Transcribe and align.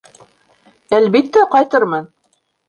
—Әлбиттә, 0.99 1.45
ҡайтырмын. 1.53 2.09